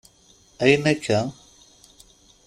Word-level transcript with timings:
Ayyen 0.61 0.83
akka? 0.91 1.19